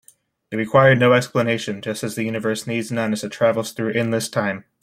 It 0.49 0.55
required 0.55 0.97
no 0.97 1.13
explanation, 1.13 1.79
just 1.79 2.03
as 2.03 2.15
the 2.15 2.23
universe 2.23 2.65
needs 2.65 2.91
none 2.91 3.13
as 3.13 3.23
it 3.23 3.31
travels 3.31 3.71
through 3.71 3.93
endless 3.93 4.29
time. 4.29 4.65